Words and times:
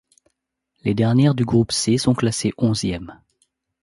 Les 0.83 0.95
dernières 0.95 1.35
du 1.35 1.45
groupe 1.45 1.71
C 1.71 1.99
sont 1.99 2.15
classées 2.15 2.53
onzièmes. 2.57 3.21